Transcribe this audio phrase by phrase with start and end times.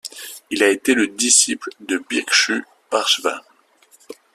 [0.49, 3.43] Il a été le disciple de Bhikshu Parshva.